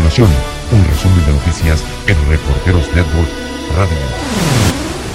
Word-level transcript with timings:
continuación, 0.00 0.30
un 0.72 0.84
resumen 0.86 1.26
de 1.26 1.32
noticias 1.32 1.84
en 2.06 2.16
Reporteros 2.30 2.86
Network 2.94 3.28
Radio. 3.76 3.98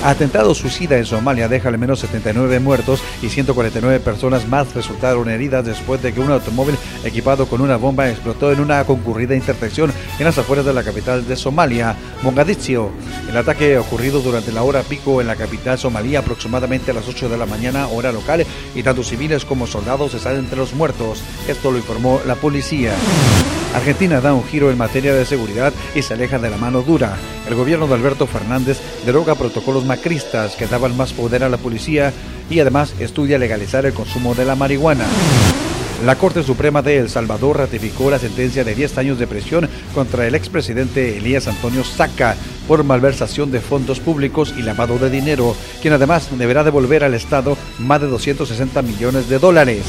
Atentado 0.04 0.54
suicida 0.54 0.98
en 0.98 1.06
Somalia 1.06 1.48
deja 1.48 1.70
al 1.70 1.80
menos 1.80 2.02
79 2.02 2.60
muertos 2.60 3.02
y 3.24 3.30
149 3.30 4.00
personas 4.00 4.48
más 4.48 4.76
resultaron 4.76 5.28
heridas 5.28 5.66
después 5.66 6.04
de 6.04 6.14
que 6.14 6.20
un 6.20 6.30
automóvil 6.30 6.76
equipado 7.04 7.48
con 7.48 7.62
una 7.62 7.78
bomba 7.78 8.12
explotó 8.12 8.52
en 8.52 8.60
una 8.60 8.84
concurrida 8.84 9.34
intersección 9.34 9.92
en 10.20 10.26
las 10.26 10.38
afueras 10.38 10.66
de 10.66 10.74
la 10.74 10.84
capital 10.84 11.28
de 11.28 11.36
Somalia, 11.36 11.96
Mogadiscio. 12.22 12.92
El 13.28 13.38
ataque 13.38 13.80
ocurrido 13.80 14.22
durante 14.22 14.52
la 14.52 14.62
hora 14.62 14.84
pico 14.84 15.20
en 15.20 15.26
la 15.26 15.36
capital 15.36 15.80
somalí 15.80 16.16
aproximadamente 16.16 16.92
a 16.92 16.94
las 16.94 17.08
8 17.08 17.28
de 17.28 17.38
la 17.40 17.48
mañana 17.48 17.88
hora 17.88 18.12
local 18.12 18.46
y 18.76 18.84
tanto 18.84 19.04
civiles 19.04 19.46
como 19.46 19.66
soldados 19.66 20.14
están 20.14 20.36
entre 20.36 20.58
los 20.58 20.76
muertos. 20.76 21.24
Esto 21.48 21.72
lo 21.72 21.78
informó 21.78 22.22
la 22.28 22.36
policía. 22.36 22.94
Argentina 23.76 24.22
da 24.22 24.34
un 24.34 24.44
giro 24.46 24.72
en 24.72 24.78
materia 24.78 25.14
de 25.14 25.26
seguridad 25.26 25.74
y 25.94 26.02
se 26.02 26.14
aleja 26.14 26.40
de 26.40 26.50
la 26.50 26.58
mano 26.58 26.82
dura. 26.82 27.18
El 27.48 27.56
gobierno 27.56 27.88
de 27.88 27.96
Alberto 27.96 28.26
Fernández 28.26 28.80
deroga 29.06 29.36
protocolos 29.36 29.86
macristas 29.86 30.56
que 30.56 30.66
daban 30.66 30.96
más 30.96 31.12
poder 31.12 31.44
a 31.44 31.50
la 31.50 31.58
policía 31.58 32.14
y 32.50 32.60
además 32.62 32.94
estudia 33.00 33.38
legalizar 33.38 33.86
el 33.86 33.94
consumo 33.94 34.34
de 34.34 34.46
la 34.46 34.56
marihuana. 34.56 35.06
La 36.06 36.16
Corte 36.16 36.44
Suprema 36.44 36.82
de 36.82 36.98
El 36.98 37.10
Salvador 37.10 37.58
ratificó 37.58 38.10
la 38.10 38.20
sentencia 38.20 38.64
de 38.64 38.76
10 38.76 38.98
años 38.98 39.20
de 39.20 39.28
prisión 39.28 39.70
contra 39.94 40.26
el 40.26 40.36
expresidente 40.36 41.18
Elías 41.18 41.48
Antonio 41.48 41.84
Saca 41.84 42.36
por 42.68 42.84
malversación 42.84 43.52
de 43.52 43.60
fondos 43.60 44.00
públicos 44.00 44.54
y 44.58 44.62
lavado 44.62 44.98
de 45.00 45.10
dinero, 45.10 45.56
quien 45.82 45.94
además 45.94 46.30
deberá 46.38 46.64
devolver 46.64 47.04
al 47.04 47.14
Estado 47.14 47.58
más 47.80 48.02
de 48.02 48.08
260 48.08 48.82
millones 48.82 49.30
de 49.30 49.40
dólares. 49.40 49.84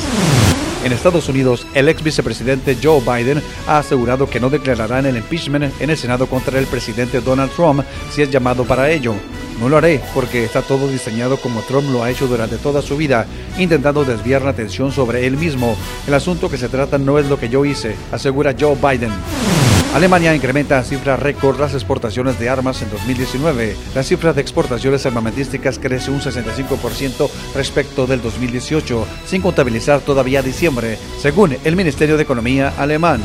En 0.87 0.93
Estados 0.93 1.29
Unidos, 1.29 1.67
el 1.75 1.89
ex 1.89 2.01
vicepresidente 2.01 2.79
Joe 2.81 3.01
Biden 3.01 3.43
ha 3.67 3.79
asegurado 3.79 4.31
que 4.31 4.39
no 4.39 4.51
declarará 4.51 5.01
en 5.01 5.07
el 5.07 5.17
impeachment 5.17 5.75
en 5.81 5.91
el 5.91 5.97
Senado 5.97 6.29
contra 6.29 6.61
el 6.61 6.67
presidente 6.67 7.21
Donald 7.21 7.51
Trump 7.51 7.83
si 8.13 8.23
es 8.23 8.31
llamado 8.31 8.65
para 8.65 8.89
ello. 8.89 9.13
No 9.61 9.69
lo 9.69 9.79
haré 9.79 10.01
porque 10.15 10.45
está 10.45 10.63
todo 10.63 10.87
diseñado 10.87 11.39
como 11.39 11.63
Trump 11.63 11.91
lo 11.91 12.05
ha 12.05 12.11
hecho 12.13 12.29
durante 12.29 12.57
toda 12.59 12.83
su 12.83 12.97
vida, 12.97 13.27
intentando 13.59 14.05
desviar 14.05 14.43
la 14.43 14.51
atención 14.51 14.93
sobre 14.93 15.27
él 15.27 15.37
mismo. 15.37 15.77
El 16.07 16.15
asunto 16.15 16.49
que 16.49 16.57
se 16.57 16.69
trata 16.69 16.99
no 16.99 17.19
es 17.19 17.27
lo 17.27 17.37
que 17.37 17.49
yo 17.49 17.65
hice, 17.65 17.97
asegura 18.13 18.55
Joe 18.57 18.77
Biden. 18.77 19.11
Alemania 19.97 20.35
incrementa 20.35 20.77
a 20.77 20.85
cifra 20.85 21.17
récord 21.17 21.59
las 21.59 21.73
exportaciones 21.73 22.39
de 22.39 22.51
armas 22.51 22.83
en 22.83 22.91
2019. 22.91 23.75
La 23.95 24.03
cifra 24.03 24.35
de 24.35 24.43
exportaciones 24.43 25.07
armamentísticas 25.07 25.79
crece 25.79 26.11
un 26.11 26.21
65% 26.21 27.31
respecto 27.55 28.07
del 28.07 28.21
2018, 28.21 29.07
sin 29.25 29.41
contabilizar 29.41 30.01
todavía 30.03 30.43
diciembre, 30.43 30.99
según 31.19 31.57
el 31.65 31.77
Ministerio 31.77 32.19
de 32.19 32.25
Economía 32.25 32.75
alemán. 32.77 33.23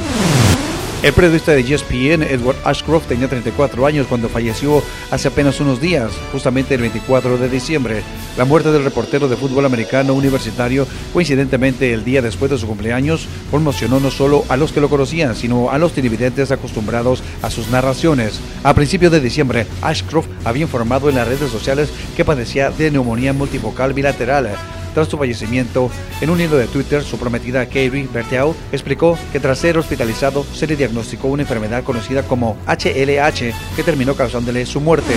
El 1.04 1.14
periodista 1.14 1.54
de 1.54 1.62
ESPN, 1.62 2.22
Edward 2.22 2.58
Ashcroft, 2.64 3.08
tenía 3.08 3.28
34 3.28 3.88
años 3.88 4.06
cuando 4.06 4.30
falleció 4.30 4.84
hace 5.10 5.30
apenas 5.30 5.60
unos 5.60 5.82
días, 5.82 6.12
justamente 6.32 6.76
el 6.76 6.82
24 6.82 7.40
de 7.40 7.50
diciembre. 7.50 8.04
La 8.38 8.46
muerte 8.46 8.72
del 8.72 8.84
reportero 8.84 9.28
de 9.28 9.36
fútbol 9.36 9.66
americano 9.66 10.14
universitario, 10.14 10.86
coincidentemente 11.12 11.92
el 11.92 12.04
día 12.04 12.22
después 12.22 12.52
de 12.52 12.60
su 12.60 12.68
cumpleaños, 12.68 13.28
conmocionó 13.50 14.00
no 14.00 14.12
solo 14.12 14.46
a 14.48 14.58
los 14.58 14.72
que 14.74 14.80
lo 14.80 14.90
conocían, 14.90 15.36
sino 15.36 15.72
a 15.72 15.80
los 15.80 15.94
televidentes 15.94 16.52
acostumbrados 16.52 17.24
a 17.42 17.50
sus 17.50 17.70
narraciones. 17.70 18.40
A 18.64 18.76
principios 18.76 19.12
de 19.12 19.22
diciembre, 19.22 19.66
Ashcroft 19.82 20.30
había 20.46 20.62
informado 20.62 21.10
en 21.10 21.16
las 21.16 21.28
redes 21.28 21.50
sociales 21.50 21.90
que 22.16 22.26
padecía 22.26 22.70
de 22.70 22.92
neumonía 22.92 23.34
multifocal 23.34 23.94
bilateral 23.94 24.52
tras 24.94 25.08
su 25.08 25.18
fallecimiento, 25.18 25.90
en 26.22 26.30
un 26.30 26.42
hilo 26.42 26.58
de 26.58 26.68
Twitter, 26.68 27.04
su 27.04 27.18
prometida 27.18 27.66
Katie 27.66 28.08
Berteau 28.12 28.56
explicó 28.72 29.18
que 29.32 29.40
tras 29.40 29.60
ser 29.60 29.78
hospitalizado 29.78 30.46
se 30.54 30.68
le 30.68 30.76
diagnosticó 30.76 31.28
una 31.28 31.44
enfermedad 31.44 31.84
conocida 31.84 32.24
como 32.24 32.58
HLH 32.68 33.54
que 33.76 33.84
terminó 33.84 34.16
causándole 34.16 34.66
su 34.66 34.82
muerte. 34.82 35.14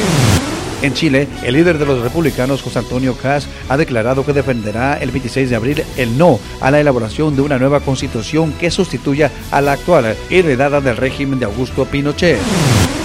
En 0.82 0.92
Chile, 0.92 1.28
el 1.42 1.54
líder 1.54 1.78
de 1.78 1.86
los 1.86 2.02
republicanos, 2.02 2.60
José 2.60 2.80
Antonio 2.80 3.16
Caz, 3.16 3.46
ha 3.70 3.76
declarado 3.78 4.26
que 4.26 4.34
defenderá 4.34 4.98
el 4.98 5.10
26 5.12 5.48
de 5.48 5.56
abril 5.56 5.84
el 5.96 6.18
no 6.18 6.38
a 6.60 6.70
la 6.70 6.80
elaboración 6.80 7.34
de 7.36 7.42
una 7.42 7.58
nueva 7.58 7.80
constitución 7.80 8.52
que 8.52 8.70
sustituya 8.70 9.30
a 9.50 9.62
la 9.62 9.72
actual, 9.72 10.14
heredada 10.28 10.82
del 10.82 10.98
régimen 10.98 11.38
de 11.38 11.46
Augusto 11.46 11.86
Pinochet. 11.86 12.38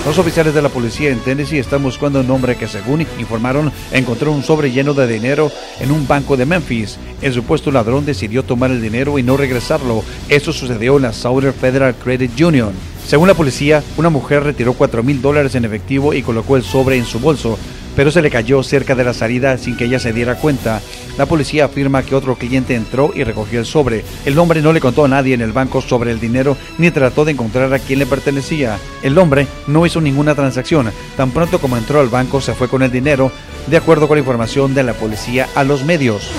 Los 0.06 0.18
oficiales 0.18 0.54
de 0.54 0.62
la 0.62 0.70
policía 0.70 1.10
en 1.10 1.20
Tennessee 1.20 1.60
están 1.60 1.84
buscando 1.84 2.22
un 2.22 2.32
hombre 2.32 2.56
que, 2.56 2.68
según 2.68 3.02
informaron, 3.20 3.72
encontró 3.92 4.32
un 4.32 4.44
sobre 4.44 4.72
lleno 4.72 4.94
de 4.94 5.06
dinero 5.08 5.52
en 5.80 5.92
un 5.92 6.08
banco 6.08 6.38
de 6.38 6.46
Memphis. 6.46 6.98
El 7.22 7.34
supuesto 7.34 7.70
ladrón 7.70 8.06
decidió 8.06 8.44
tomar 8.44 8.72
el 8.72 8.82
dinero 8.82 9.20
y 9.20 9.24
no 9.24 9.38
regresarlo. 9.38 10.04
Eso 10.30 10.54
sucedió 10.54 10.96
en 10.96 11.04
la 11.04 11.14
Southern 11.14 11.54
Federal 11.54 11.96
Credit 11.96 12.40
Union. 12.42 12.72
Según 13.06 13.28
la 13.28 13.34
policía, 13.34 13.84
una 13.98 14.10
mujer 14.10 14.44
retiró 14.44 14.74
4 14.74 15.04
mil 15.04 15.22
dólares 15.22 15.54
en 15.56 15.66
efectivo 15.66 16.14
y 16.14 16.24
colocó 16.24 16.56
el 16.56 16.64
sobre 16.64 16.98
en 16.98 17.06
su 17.06 17.20
bolso, 17.20 17.60
pero 18.00 18.12
se 18.12 18.22
le 18.22 18.32
cayó 18.32 18.64
cerca 18.64 18.96
de 18.96 19.04
la 19.04 19.14
salida 19.14 19.58
sin 19.58 19.76
que 19.76 19.84
ella 19.84 20.00
se 20.00 20.14
diera 20.14 20.36
cuenta. 20.36 20.80
La 21.18 21.26
policía 21.26 21.66
afirma 21.66 22.02
que 22.02 22.16
otro 22.16 22.38
cliente 22.38 22.74
entró 22.74 23.12
y 23.14 23.26
recogió 23.26 23.60
el 23.60 23.66
sobre. 23.66 24.06
El 24.24 24.40
hombre 24.40 24.62
no 24.62 24.72
le 24.72 24.80
contó 24.80 25.04
a 25.04 25.10
nadie 25.10 25.34
en 25.34 25.42
el 25.42 25.52
banco 25.52 25.82
sobre 25.82 26.12
el 26.12 26.22
dinero 26.22 26.56
ni 26.78 26.92
trató 26.92 27.26
de 27.26 27.34
encontrar 27.34 27.74
a 27.74 27.80
quién 27.80 28.00
le 28.00 28.06
pertenecía. 28.06 28.80
El 29.04 29.18
hombre 29.18 29.48
no 29.68 29.86
hizo 29.86 30.00
ninguna 30.00 30.34
transacción. 30.34 30.90
Tan 31.18 31.32
pronto 31.32 31.60
como 31.60 31.76
entró 31.76 32.00
al 32.00 32.08
banco 32.08 32.40
se 32.40 32.54
fue 32.54 32.70
con 32.70 32.84
el 32.84 32.92
dinero, 32.92 33.34
de 33.68 33.76
acuerdo 33.76 34.08
con 34.08 34.16
la 34.16 34.22
información 34.22 34.74
de 34.74 34.84
la 34.84 34.94
policía 34.94 35.50
a 35.54 35.66
los 35.66 35.84
medios. 35.84 36.32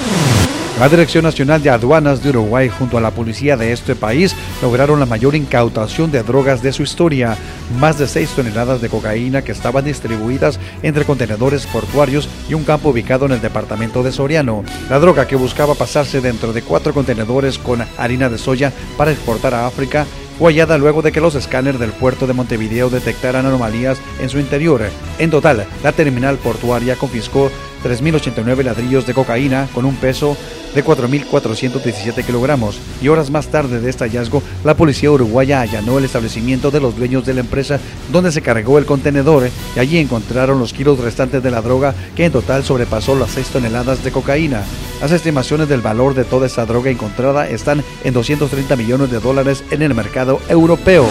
La 0.81 0.89
Dirección 0.89 1.25
Nacional 1.25 1.63
de 1.63 1.69
Aduanas 1.69 2.23
de 2.23 2.31
Uruguay 2.31 2.71
junto 2.71 2.97
a 2.97 3.03
la 3.03 3.11
policía 3.11 3.59
de 3.59 3.71
este 3.71 3.95
país 3.95 4.35
lograron 4.63 4.99
la 4.99 5.05
mayor 5.05 5.35
incautación 5.35 6.11
de 6.11 6.23
drogas 6.23 6.63
de 6.63 6.73
su 6.73 6.83
historia, 6.83 7.37
más 7.79 7.99
de 7.99 8.09
6 8.09 8.31
toneladas 8.31 8.81
de 8.81 8.89
cocaína 8.89 9.43
que 9.43 9.53
estaban 9.53 9.85
distribuidas 9.85 10.59
entre 10.83 11.05
contenedores 11.05 11.67
portuarios 11.67 12.31
y 12.49 12.55
un 12.55 12.65
campo 12.65 12.89
ubicado 12.89 13.27
en 13.27 13.33
el 13.33 13.43
departamento 13.43 14.03
de 14.03 14.11
Soriano. 14.11 14.65
La 14.89 14.99
droga 14.99 15.27
que 15.27 15.37
buscaba 15.37 15.75
pasarse 15.75 16.23
dentro 16.23 16.55
de 16.55 16.63
cuatro 16.63 16.95
contenedores 16.95 17.59
con 17.59 17.85
harina 17.99 18.31
de 18.31 18.39
soya 18.39 18.73
para 18.97 19.13
exportar 19.13 19.53
a 19.53 19.67
África 19.67 20.07
fue 20.39 20.55
hallada 20.55 20.79
luego 20.79 21.03
de 21.03 21.13
que 21.13 21.21
los 21.21 21.35
escáneres 21.35 21.79
del 21.79 21.93
puerto 21.93 22.27
de 22.27 22.33
Montevideo 22.33 22.89
detectaran 22.89 23.45
anomalías 23.45 23.99
en 24.19 24.31
su 24.31 24.39
interior. 24.39 24.81
En 25.19 25.29
total, 25.29 25.67
la 25.85 25.93
terminal 25.93 26.39
portuaria 26.39 26.97
confiscó 26.97 27.51
3.089 27.83 28.63
ladrillos 28.63 29.07
de 29.07 29.15
cocaína 29.15 29.69
con 29.75 29.85
un 29.85 29.97
peso 29.97 30.37
de 30.75 30.85
4.417 30.85 32.25
kilogramos 32.25 32.79
y 33.03 33.09
horas 33.09 33.31
más 33.31 33.49
tarde 33.49 33.81
de 33.81 33.91
este 33.91 34.05
hallazgo, 34.05 34.43
la 34.65 34.77
policía 34.77 35.11
uruguaya 35.11 35.61
allanó 35.61 35.99
el 35.99 36.05
establecimiento 36.05 36.71
de 36.71 36.81
los 36.81 36.97
dueños 36.97 37.27
de 37.27 37.35
la 37.35 37.41
empresa 37.41 37.81
donde 38.13 38.33
se 38.33 38.43
cargó 38.43 38.79
el 38.79 38.87
contenedor 38.87 39.49
y 39.75 39.79
allí 39.79 39.99
encontraron 39.99 40.59
los 40.59 40.73
kilos 40.73 40.99
restantes 40.99 41.43
de 41.43 41.51
la 41.51 41.63
droga 41.63 41.95
que 42.15 42.25
en 42.25 42.33
total 42.33 42.65
sobrepasó 42.65 43.15
las 43.15 43.31
6 43.33 43.49
toneladas 43.49 44.05
de 44.05 44.13
cocaína. 44.13 44.63
Las 45.01 45.13
estimaciones 45.13 45.69
del 45.69 45.81
valor 45.81 46.15
de 46.15 46.25
toda 46.25 46.47
esta 46.47 46.67
droga 46.67 46.91
encontrada 46.91 47.49
están 47.49 47.83
en 48.05 48.15
230 48.15 48.77
millones 48.77 49.11
de 49.11 49.19
dólares 49.19 49.65
en 49.71 49.83
el 49.83 49.95
mercado 49.95 50.41
europeo. 50.49 51.07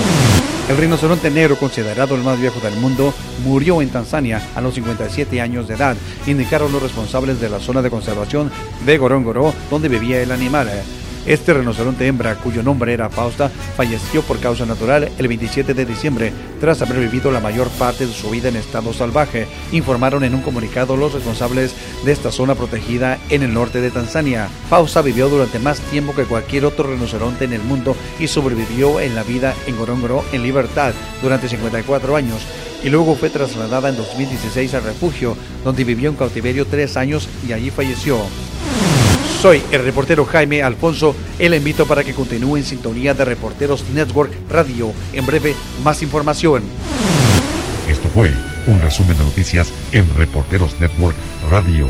El 0.69 0.78
rinoceronte 0.78 1.31
negro, 1.31 1.57
considerado 1.57 2.13
el 2.13 2.22
más 2.22 2.40
viejo 2.40 2.59
del 2.59 2.75
mundo, 2.75 3.12
murió 3.44 3.81
en 3.81 3.90
Tanzania 3.90 4.40
a 4.53 4.62
los 4.62 4.75
57 4.75 5.41
años 5.41 5.68
de 5.68 5.74
edad, 5.74 5.97
indicaron 6.28 6.72
los 6.72 6.84
responsables 6.84 7.41
de 7.41 7.50
la 7.50 7.59
zona 7.59 7.81
de 7.81 7.90
conservación 7.90 8.52
de 8.85 8.97
Gorongoro, 9.00 9.52
donde 9.72 9.90
vivía 9.90 10.22
el 10.22 10.31
animal. 10.31 10.69
Este 11.25 11.53
rinoceronte 11.53 12.07
hembra, 12.07 12.35
cuyo 12.35 12.63
nombre 12.63 12.94
era 12.94 13.09
Fausta, 13.09 13.50
falleció 13.75 14.22
por 14.22 14.40
causa 14.40 14.66
natural 14.66 15.12
el 15.18 15.28
27 15.28 15.74
de 15.74 15.85
diciembre, 15.85 16.34
tras 16.59 16.81
haber 16.81 17.00
vivido 17.00 17.31
la 17.31 17.40
mayor 17.40 17.68
parte 17.69 18.07
de 18.07 18.13
su 18.13 18.30
vida 18.30 18.50
en 18.50 18.56
estado 18.56 18.94
salvaje, 18.94 19.47
informaron 19.72 20.24
en 20.24 20.34
un 20.34 20.41
comunicado 20.41 20.97
los 20.97 21.13
responsables 21.13 21.75
de 22.06 22.12
esta 22.12 22.31
zona 22.31 22.56
protegida 22.56 23.19
en 23.29 23.44
el 23.44 23.53
norte 23.53 23.81
de 23.81 23.91
Tanzania. 23.91 24.47
Fausta 24.69 25.02
vivió 25.02 25.29
durante 25.29 25.59
más 25.59 25.79
tiempo 25.79 26.16
que 26.16 26.24
cualquier 26.24 26.66
otro 26.66 26.90
rinoceronte 26.90 27.46
en 27.46 27.53
el 27.53 27.62
mundo 27.62 27.96
y 28.19 28.28
sobrevivió 28.28 29.00
en 29.00 29.16
la 29.16 29.24
vida 29.24 29.53
en 29.68 29.78
Gorongoro 29.78 30.24
en 30.31 30.44
libertad 30.44 30.93
durante 31.22 31.49
54 31.49 32.16
años 32.16 32.41
y 32.84 32.90
luego 32.90 33.16
fue 33.16 33.29
trasladada 33.29 33.90
en 33.90 33.97
2016 33.97 34.73
al 34.73 34.84
refugio, 34.84 35.35
donde 35.64 35.84
vivió 35.84 36.09
en 36.09 36.16
cautiverio 36.16 36.66
tres 36.66 36.97
años 36.97 37.28
y 37.47 37.53
allí 37.53 37.70
falleció. 37.72 38.20
Soy 39.41 39.64
el 39.72 39.86
reportero 39.86 40.26
Jaime 40.26 40.62
Alfonso. 40.62 41.16
El 41.40 41.53
invito 41.53 41.86
para 41.86 42.03
que 42.03 42.14
continúe 42.14 42.58
en 42.58 42.66
sintonía 42.66 43.14
de 43.14 43.24
Reporteros 43.24 43.86
Network 43.94 44.34
Radio. 44.50 44.91
En 45.14 45.26
breve, 45.26 45.56
más 45.82 46.02
información. 46.03 46.64
Esto 47.88 48.09
fue 48.09 48.34
un 48.68 48.82
resumen 48.82 49.18
de 49.18 49.24
noticias 49.24 49.72
en 49.94 50.14
Reporteros 50.16 50.78
Network 50.82 51.16
Radio. 51.50 51.88